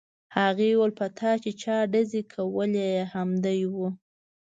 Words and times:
هغې 0.37 0.69
وویل 0.75 0.91
په 0.99 1.05
تا 1.17 1.31
چې 1.43 1.51
چا 1.61 1.77
ډزې 1.91 2.21
کولې 2.33 2.89
همدی 3.13 3.61
و 3.73 3.75